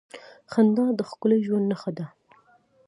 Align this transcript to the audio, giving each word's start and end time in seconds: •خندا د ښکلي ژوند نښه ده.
•خندا 0.51 0.85
د 0.97 0.99
ښکلي 1.09 1.39
ژوند 1.45 1.65
نښه 1.71 1.91
ده. 1.97 2.05